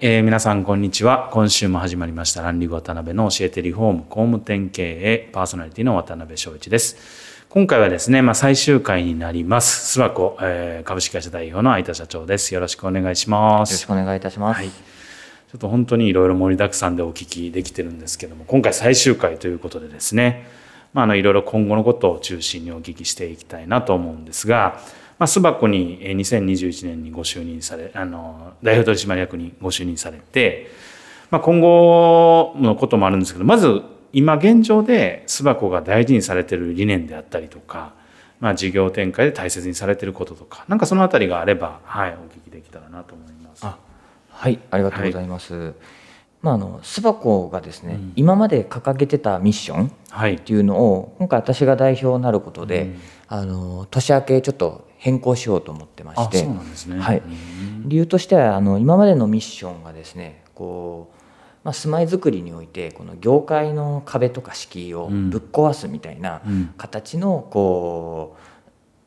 [0.00, 1.28] えー、皆さんこんにちは。
[1.32, 2.42] 今週も始まりました。
[2.42, 6.96] ランリグ渡辺の教えてリフォーム工務店経営パーソナリティの渡辺翔一です。
[7.48, 9.98] 今回はですね、まあ、最終回になります。
[9.98, 12.54] 諏訪湖、えー、株式会社代表の相田社長です。
[12.54, 13.72] よろしくお願いします。
[13.72, 14.76] よろしくお願いいたします、はい、ちょ
[15.56, 20.46] っと本当にいろいろ盛りだくさんでお聞きできてるんですけども今回最終回ということでですね
[20.92, 24.80] まあ、あのいろいろ今後のことを中心にお聞きしていきたいなと思うんですが、
[25.18, 30.70] まあ、巣箱に2021年にご就任されあの代表取締役にご就任されて、
[31.30, 37.92] まあ、今後のこともあるんですけどまず今現状で巣箱が大事にされてる理念であったりとか、
[38.40, 43.66] まあ、事業展開で大切にされてることとかなんかそのあたりがあれば、はい、お聞きできたらなと思います。
[44.30, 45.74] はいありがとうございます、はい
[46.40, 57.22] まあ、あの巣箱がですね、うん、今まで掲げてたミッションっていうのを、はい、今回私が代表になることで、うん、あの年明けちょっと変更しようと思ってましてね、はい、
[57.84, 61.16] 理由としてはあの今までのミッションがですねこう、
[61.64, 66.42] まあ、住まいづくりにおいてこの業界の壁とか敷居をぶっ壊すみたいな
[66.76, 68.36] 形のこ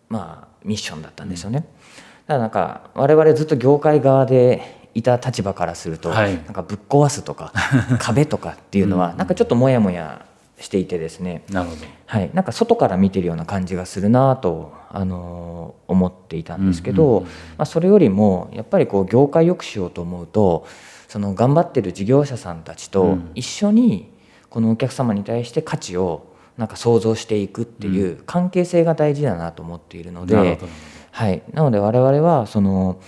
[0.10, 1.60] う、まあ、ミッションだったんですよね。
[1.60, 7.54] だからなんか我々ずっと業界側でいた立場からすると、はい、なんかぶっ壊すとか
[8.00, 10.26] 壁とかっていうのはなんかちょっとモヤモヤ
[10.60, 11.44] していてですね。
[11.50, 20.66] なるほど、はい、なんか外から見てるような感じがするなとあの思っていたんですけど、うんうんうん、まあ、それよりもやっぱりこう業界良くしようと思うと
[21.08, 24.12] その頑張ってる事業者さんたちと一緒に
[24.50, 30.70] このお客様に対して価値をなんか想像していくっていう関係性が大事だなと思っているので、うん、
[31.12, 33.00] はい、なので我々はその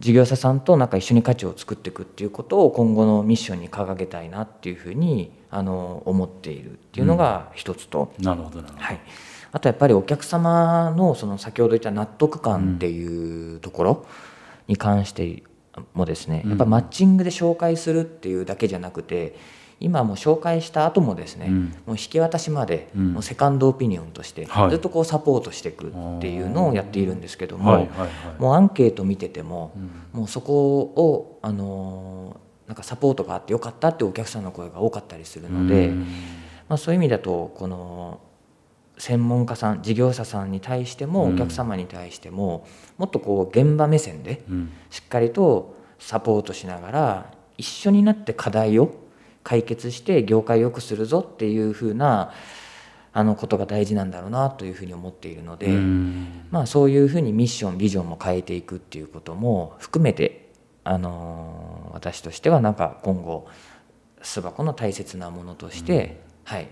[0.00, 8.62] 事業者さんとなんか一緒に価値を作っていくっていうことを今後のミッションに掲げたいなっていうふうにあの思っているっていうのが一つと、うん、なるほど。
[8.62, 9.00] はい、
[9.52, 14.06] あとやっぱりお客様のその先ほど言った納得感っていうところ
[14.68, 15.42] に関して
[15.92, 19.36] もですね、やっぱマッチングで紹介するっていうだけじゃなくて
[19.80, 27.88] 今も紹介した後もですね、うん、もう引き渡しまで、もうセカンドオピニオンとしてずっとこうサポートしていくっていうのをやっているんですけども、
[28.38, 29.72] もうアンケート見てても、
[30.12, 35.88] もうそこをあのなんかサポートがあってよかったってお客さんの声が多かったりするので、
[36.68, 38.20] まあ、そういう意味だとこの
[38.98, 42.66] 専門家さん事業者さんに対してもお客様に対しても、
[42.98, 44.42] もっとこう現場目線で
[44.90, 48.94] しっかりとサポートしながら一緒になって課題を
[49.42, 52.32] 解決して業界を良くするぞっていうふうな
[53.12, 55.68] あのことが大事なんだろうなというふうに思っているので、
[56.50, 60.50] まあ、そういうふうにミッションビジョンも変えていくっていうことも含めて、
[60.84, 63.48] あの私としてはなんか今後
[64.22, 66.68] 巣箱の大切なものとして、はい、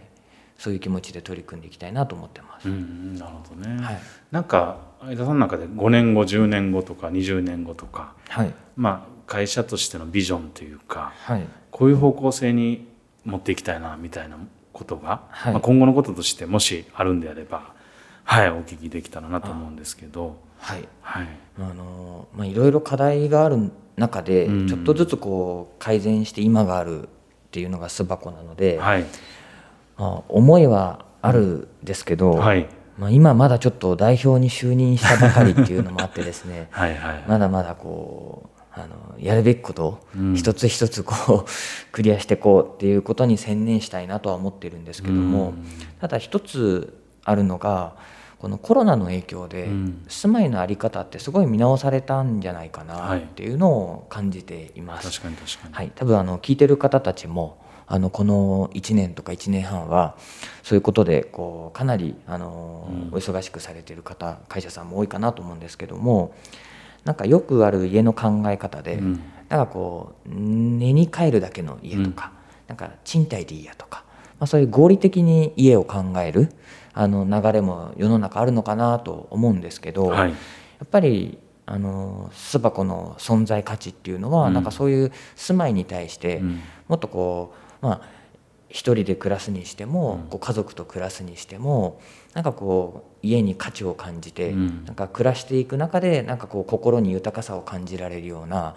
[0.57, 2.69] そういう気持ちで取り組んでいきたいなと思ってます。
[2.69, 4.01] なるほどね、はい、
[4.31, 11.47] なんか相田さんの中で5年後10年後とか20年後とか、はい、まあ会社としてのビジョンというか、はい、
[11.79, 12.89] こういう方向性に
[13.25, 14.37] 持っていきたいなみたいな
[14.73, 17.73] ことが、はい、まあ、今後のこととしてもしあるんであれば、
[18.25, 20.37] はい、お聞きできたらなと思うんですけど。
[20.59, 21.29] はい、はい、
[21.61, 27.07] あのまあ、いろいろ課題がある中で、ちょっとずつこう改善して今があるっ
[27.53, 29.05] ていうのが巣箱なので、はい、
[29.97, 32.67] まあ、思いはあるんですけど、はい、
[32.99, 39.99] まあ、今まだちょっと代表に就任したばかりっていうのもあってですね はい、はい、まだまだこうあのやるべきことを
[40.35, 41.51] 一つ一つこう、
[41.93, 45.55] クリアしていこうっていうことに専念したいなとは思ってるんですけども、
[46.01, 47.97] ただ一つあるのが
[48.39, 49.69] このコロナの影響で
[50.07, 55.21] 住まいの在り方ってすごい見直されたんじゃないかなっていうのを感じています。
[55.21, 57.59] 確かに確かに、はい、多分あの聞いてる方たちも
[57.89, 60.17] あのこの1年とか1年半は
[60.63, 66.35] そういうことでこうかなりあの、お忙しくされてる方会社さんも多いかなと思うんですけども
[67.09, 72.33] なんかよくある家の考え方で、うん、なんかこう寝に帰るだけの家とか、
[72.65, 74.05] うん、なんか賃貸でいいやとか、
[74.39, 76.53] まあ、そういう合理的に家を考える
[76.93, 80.35] あの流れも世の中あるのかなと思うんですけど、はい、や
[80.85, 86.43] っぱりあの巣箱の存在価値っていうのは、うん、なんかそういう住まいに対して
[86.89, 88.18] もっとこうまあ
[88.69, 92.01] 一人で暮らすにしても、こう家族と暮らすにしても
[92.35, 98.75] なんかこう家に価値を感じて、なんか暮らしていく中でなんかこう心に豊かさを感じられるような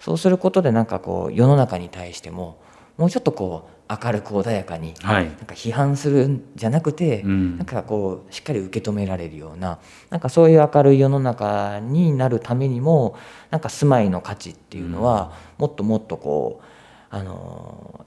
[0.00, 2.60] そうすることでなんかこう世の中に対しても
[2.96, 9.78] もうちょっとこう明るく穏やかに、なんか批判するんじゃなくて、なんかこうしっかり受け止められるような
[10.10, 13.16] なんかそういう明るい世の中になるためにも
[13.50, 16.64] なんか住まいの価値っていうのは、もっともっとこう
[17.10, 18.04] あの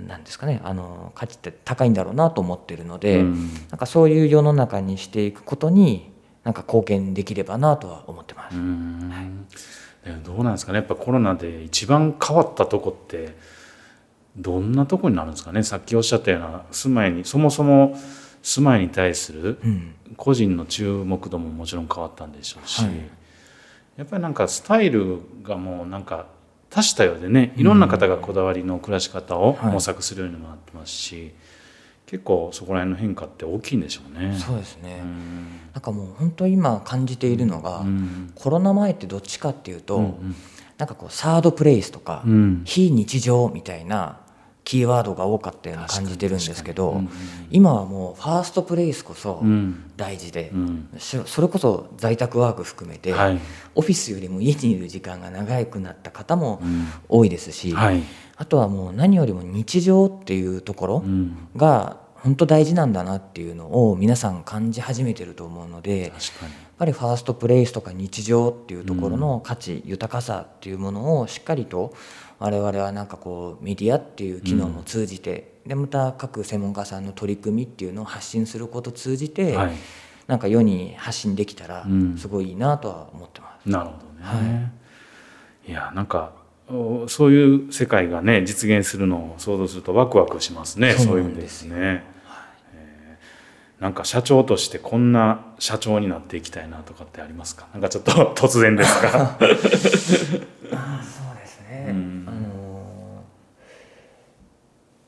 [0.00, 6.12] なんですかねあの価値って高いんだろうなと思ってるので、うん、なんかそういう世の中にしていくことに
[6.44, 8.56] なんか貢献できればなとは思ってます。
[8.56, 13.36] はい、どうなんですかねやっぱコロナで一番変わったとこって
[14.36, 17.96] どんなとこになるんですかねさっきおっしゃったような住まいにそもそも
[18.42, 19.58] 住まいに対する
[20.16, 22.92] 個人の注目度ももちろん変わったんでしょうし、はい、
[23.96, 26.26] やっぱりなんかスタイルがもうなんか
[26.72, 31.32] 多種多様でねいろんな方がこだわりの暮らし方を模索するようにもなってますし、はい、
[32.06, 34.34] 結構そこら辺の変化って大きいんでしょうね。
[34.38, 40.34] そうですね、うん、なんかもう本当今感じているのが、うん、コロナ前ってどっちかっていうと、うんうん、
[40.78, 42.24] なんかこうサードプレイスとか、
[42.64, 44.21] 非日常みたいな
[44.72, 47.08] キーワードが多かったような感じてるんですけど、うんうん、
[47.50, 49.42] 今はもうファーストプレイスこそ
[49.98, 53.40] 大事で、うん、それこそ在宅ワーク含めて、はい、
[53.74, 56.62] オフィスよりも家にいる時間が長くなった方も
[57.10, 58.02] 多いですし、はい、
[58.36, 61.04] あとはもう何よりも日常っていうところ
[61.54, 66.14] が本当大事なんだなっていうのを皆さん感じ始めてると思うので
[66.82, 71.94] ぱりファーストプレイスとか日常っていうところの価値、豊かさっていうものをしっかりと
[72.40, 79.72] 我々はなんかこうメディアっていう機能も通じて、うん、でまた各専門家さんの取り組みっていうのを発信することを通じて、はい、
[80.26, 81.86] なんか世に発信できたら
[82.18, 83.66] すごいいいなとは思ってます。
[83.66, 84.70] うん、なるほどね、は
[85.68, 86.32] い、いやなんか
[87.06, 90.94] そういう世界がね実現するのを想像するとワクワクしますね。
[90.94, 92.10] そういう意味ですね。
[93.82, 97.66] なんか社長としてこんな社長になっていきたいなとかってありますか？
[97.72, 99.36] なんかちょっと 突然ですか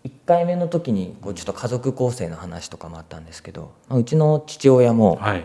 [0.05, 5.45] 1 回目の時にこうちょっと家族構成の話とかもあったんですけどうちの父親も、はい、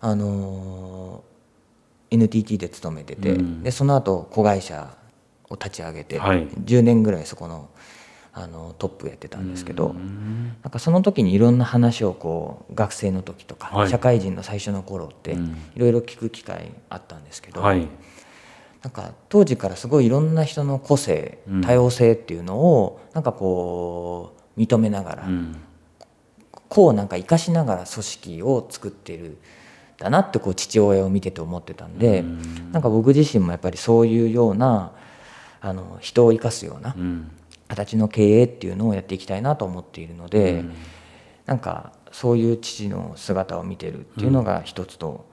[0.00, 1.22] あの
[2.10, 4.96] NTT で勤めてて、うん、でその後子会社
[5.50, 7.68] を立ち上げて、はい、10年ぐらいそこの
[8.34, 15.36] あのトップやってたんですけど、うん、なんかその時にいろんな話をこう学生の時とか、はい、社会人の最初の頃って
[15.74, 17.86] いろいろ聞く機会あったんですけど、はい、
[18.82, 25.56] なんか当時からすごいいろんな人の個性多様性っていうのをなんかこう認めながら、うん、
[26.70, 29.36] こうなんか生かしながら組織を作ってる
[29.98, 34.92] だなってこう父親を見てて思ってたんで、うん、なんか僕自身もやっぱりそういうような
[35.60, 36.96] あの人を生かすような
[37.68, 40.72] 形の経営っていうのをやっていきたいなと思っているので、うん、
[41.46, 45.26] なんかそういう父の姿を見てるっていうのが一つと、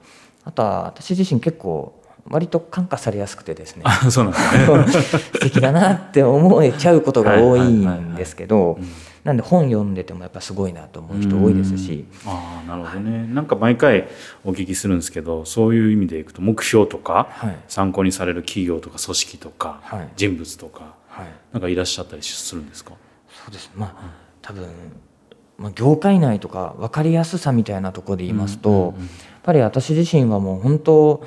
[0.44, 3.84] あとは私自身結構割と感化されやすくてですね。
[4.10, 5.20] そうなんですね。
[5.20, 8.78] 素敵だなって思えちゃうことが多いんですけど
[9.24, 12.06] なんで本読んでてもやっぱすごいなと思う人多いですし。
[12.26, 14.08] あなるほどね、はい、なんか毎回
[14.44, 20.92] お聞きするんですけどそういう意味でいくと目標とか、はい、参考にされる企業とか組織とか、はい、人物とか、はい、
[21.52, 22.92] なんかいらっしゃったりするんですか？
[23.28, 23.70] そうです。
[23.74, 24.10] まあ
[24.42, 24.66] 多分
[25.58, 29.08] まあ、業界内とか分かりやすさみたいなところで言いますと、うんうんうん、やっ
[29.42, 31.26] ぱり私自身はもう本当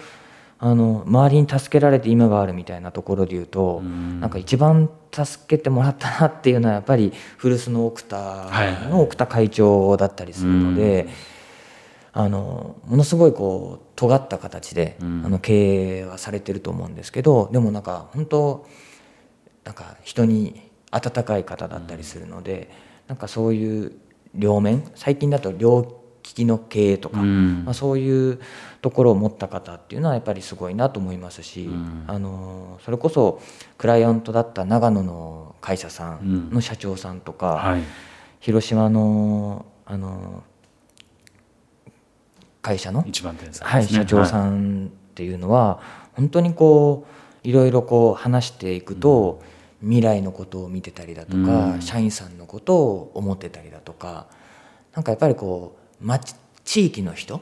[0.57, 8.50] あの周りに助けられて今があるみたいなところで言うと、うん、なんか一番助けてもらったなっていうのはやっぱり古巣の奥田
[8.89, 11.09] の奥田会長だったりするので、
[12.12, 18.65] あのものすごいこう尖った形で、あの経営はされてると思うんですけどでもなんか本当
[19.63, 22.70] なんか人に温かい方だったりするので、
[23.08, 23.93] なんかそういう
[24.36, 28.39] 両面最近だと両利きの経営とか、まあ、そういう
[28.82, 31.70] ところを持った方っていうのはやっぱりすごいなと思いますし、
[32.08, 33.41] あのそれこそ
[33.77, 37.84] クライアントだった長野の会社さんの社長さんとか、はい、
[38.39, 40.43] 広島のあの
[42.62, 43.12] 会社の、ね、
[43.70, 45.82] はい、社長さんっていうのは、
[46.13, 49.41] 本当にこういろいろこう話していくと、
[49.81, 54.27] 未来のことを見てたりだとか、社員さんのことを思ってたりだとか
[54.93, 57.41] なんかやっぱりこう町地域の人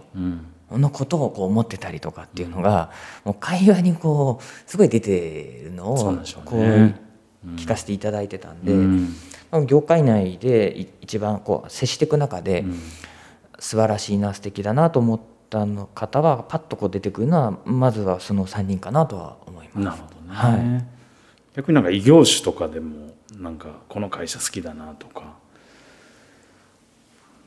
[0.71, 2.91] のことをこう思ってたりとかっていうのが、
[3.23, 5.97] もう会話にこうすごい出てるのを
[6.45, 6.59] こう
[7.55, 8.73] 聞かせていただいてたんで、
[9.67, 12.65] 業界内で一番こう接していく中で、
[13.59, 15.19] 素晴らしいな素敵だなと思っ
[15.51, 19.77] たの方はパッとこう出てくるのはまずはその3人かなとは思います。
[19.83, 20.85] なるほどね、はい、
[21.55, 25.35] 逆になんか異業種とかでもなんかこの会社好きだなとか、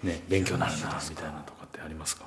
[0.03, 2.27] ね、勉強になるなみたいなとかってありますか？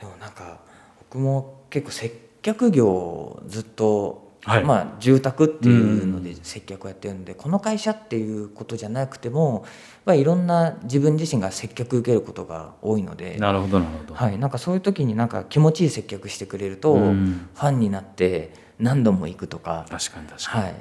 [0.00, 0.58] でもなんか
[0.98, 9.64] 僕も結構接客業ずっとはい、まあ、住宅っていうので接客をやってるんで、うん、この会社っていうことじゃなくても、
[10.04, 20.76] まあ、いろんな自分自身が接客受けることが多いのでなるほどなるほど、はい、なんかそういう時になんか気持ちいい接客してくれると、うん、ファンになって何度も行くとか確かに確かに、はい、っ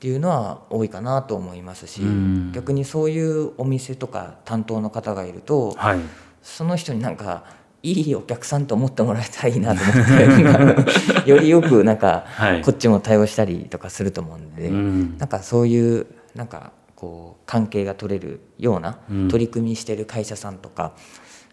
[0.00, 5.98] ていうのは多いかなと思いますし、うん、逆にそういうお店とか担当の方がいると、はい、
[6.42, 7.44] その人になんか
[7.82, 12.24] いいお客さんと思ってもらえたらいいなと思って よりよくなんか
[12.64, 14.70] こっちも対応したりとかすると思うんで、
[15.18, 18.98] なんかそういうなんかこう関係が取れるような
[19.30, 20.92] 取り組みしてる会社さんとか、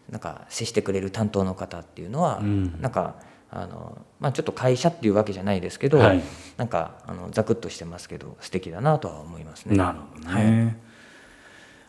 [0.10, 2.42] なんか接してくれる担当の方っていうのは、
[2.82, 3.16] なんか
[3.52, 6.22] あのまあちょっと会社っていうわけじゃないですけど、はい、
[6.58, 9.78] なんかあのざくっとしてますけど素敵だなとは思いますね。
[9.78, 10.78] なるほどね。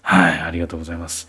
[0.02, 1.28] はい、はい、ありがとうございます。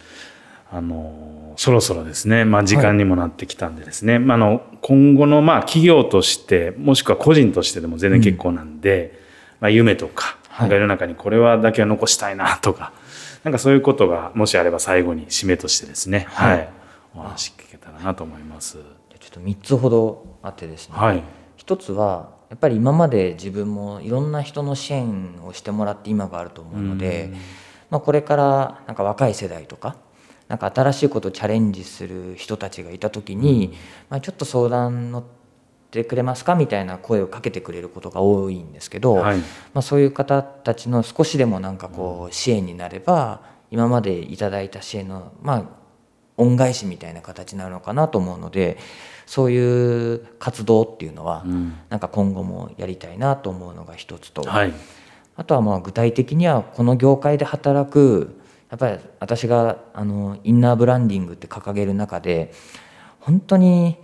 [0.70, 9.18] あのそろそろですね、まあ、時間にもなってきたんでですね、はい、まあ、の今後のまあ企業としてもしくは個人としてでも全然結構なんで、うん、
[9.62, 12.92] まあ、夢とか世の中にこれはだけは残したいなとか
[13.44, 16.70] なんかそういうことがもしあれば最後に締めとしてですね、はい、はい、
[17.16, 18.80] お話聞けたらなと思います。
[19.20, 21.24] ちょっと3つほどあってですね、はい、
[21.58, 27.34] 1つはやっぱり今まで自分もいろんな人の支援をしてもらって今があると思うので、
[27.90, 29.98] まあ、これからなんか若い世代とか
[30.48, 33.74] なんか新しいことをチャレンジする人たちがいた時に、
[34.10, 35.24] まあ、ちょっと相談乗っ
[35.92, 39.44] てくれますかみたいな声をかけてくれることが多いんですけど、はい、ま
[39.76, 45.64] あ、そういう方たちの少しでもなんかこう支援になれば今までいただいた支援のまあ
[46.38, 48.78] 恩返しみたいな形になるのかなと思うので
[49.26, 51.44] そういう活動っていうのは、
[51.90, 54.74] なんか今後もやりたいなと思うのが一つと、はい、
[55.36, 58.37] あとはまあ具体的にはこの業界で働く
[58.70, 62.52] やっぱり私があのインナーブランディングって掲げる中で
[63.20, 63.98] 本当に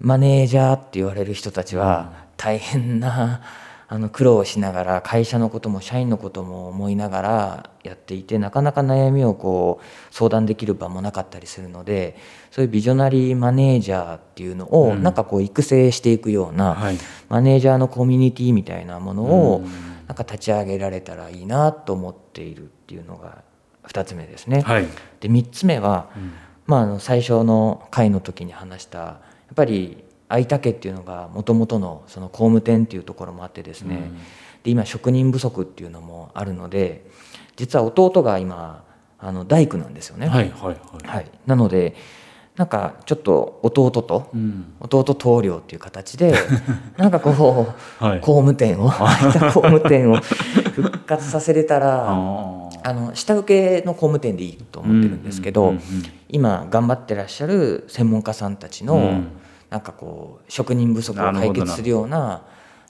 [0.00, 3.42] マネージャーって言われる人たちは大変な
[3.90, 12.16] あの苦労をしながら会社のことも社員のことも思いながらやっていてなかなか悩みをこう相談できる場もなかったりするので
[12.50, 16.76] そういうビジョナリーマネージャーっていうのをなんかこう育成していくような、
[17.30, 19.62] マネージャーのコミュニティみたいなものを
[20.06, 23.42] なんか立ち上げられたらいいなと思っているっていうのが
[23.86, 24.62] 2つ目ですね。
[24.62, 24.86] はい、
[25.20, 26.32] で3つ目は、うん、
[26.66, 29.20] まあ、あの最初の回の時に話したや
[29.52, 34.16] っぱり有田家っていうのがもともとのその工務店っていうところもあってですね、うん、
[34.62, 37.06] で今職人不足っていうのもあるので
[37.56, 38.84] 実は弟が今
[39.18, 40.28] あの大工なんですよね。
[40.28, 41.06] はいはいはい。
[41.06, 41.96] はい、なので
[42.58, 46.34] なんかちょっと弟と、うん、弟棟梁っていう形で
[46.98, 47.30] なんかこ
[48.00, 55.74] う、はい、工務店を空いた工務店を復活させれたらあの下請けの工務店でいいと思ってるんですけど、
[56.28, 59.28] 今頑張ってらっしゃる専門家さんたちの、うん、
[59.70, 62.42] なんかこう職人不足を解決するような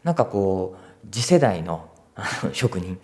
[0.02, 1.84] なんかこう次世代の
[2.52, 2.92] 職人。
[2.92, 2.96] の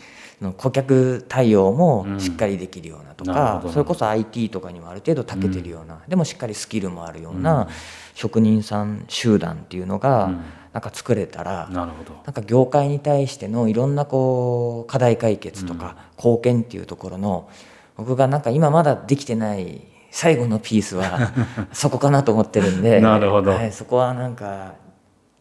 [0.56, 7.68] 顧客対応もしっかりできるようなとか、うん、それこそ IT とかにもある程度長けてるような、うん、でもしっかりスキルもあるような
[8.14, 10.30] 職人さん集団っていうのが
[10.72, 11.92] なんか作れたら、なん
[12.32, 17.48] か業界に対してのいろんなこう課題解決とか貢献っていうところの
[17.96, 21.32] 僕がなんか今まだできてない最後のピースは
[21.72, 24.74] そこかなと思ってるんでなるほど、はい、そこはなんか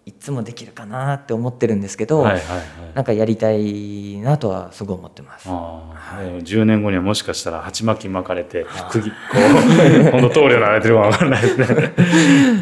[0.06, 2.62] いつもできるかなって思ってるんですけど、はいはいはい、
[2.96, 5.48] なんかやりたいなとはすごい思ってます。
[5.48, 11.66] はい、10年後にはもしかしたら鉢巻き巻かれて釘こう 今度棟梁られてるか分からないですね。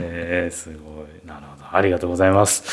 [0.03, 2.63] えー、すごいなるほどありがとうございます。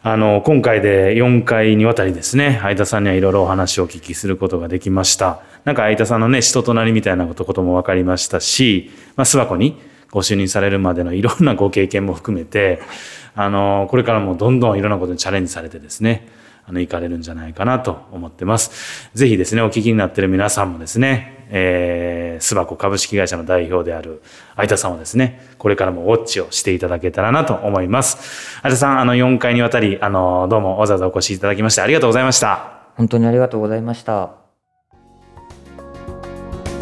[0.00, 5.40] はい、あの今回で4回にわたりですね相田さんにはいろいろお話をお聞きすることができました。
[5.64, 12.80] なんか相田さんのね人となりみたいなことも分かりましたし、まあ、諏訪湖にご就任されるまでのいろんなご経験も含めて
[13.34, 16.28] あのこれからもどんどんいろんなことにチャレンジされてですね
[16.66, 19.10] あの行かれるんじゃないかなと思ってます。
[19.14, 24.20] ぜひですねお聞きになってる皆さんもですね、えー、スバコ株式会社の代表である
[24.56, 28.60] 相田さんはですねこれからもウォッチをしていただけたらなと思います。
[28.62, 32.78] 相田さんあの4回にわたりあのどうもわざわざお越しいただきましてありがとうございました。
[32.96, 34.30] 本当にありがとうございました。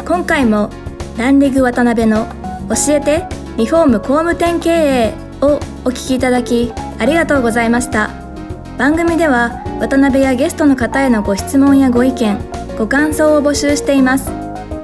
[0.05, 0.69] 今回も
[1.17, 3.47] ランリグ渡辺の教えて。
[3.57, 8.11] リフォーム工務店経営をお聞きいただきありがとうございました。
[8.77, 12.39] 番組では渡辺やゲストの方へのご質問やご意見
[12.77, 14.29] ご感想を募集しています。
[14.29, 14.33] ウ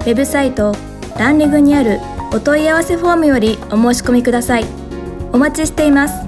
[0.06, 0.76] ェブサイト
[1.20, 2.00] ランリグにある
[2.34, 4.66] お問い合わせフォームよりお申し込みください。
[5.32, 6.23] お待ちしています。